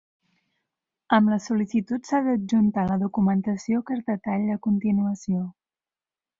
Amb 1.17 1.29
les 1.33 1.49
sol·licituds 1.49 2.11
s'ha 2.13 2.23
d'adjuntar 2.29 2.87
la 2.93 2.99
documentació 3.05 3.85
que 3.91 3.99
es 3.99 4.03
detalla 4.11 4.59
a 4.59 4.65
continuació. 4.67 5.47